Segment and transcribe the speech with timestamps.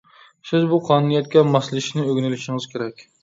[0.51, 3.05] سىز بۇ قانۇنىيەتكە ماسلىشىشنى ئۆگىنىۋېلىشىڭىز كېرەك.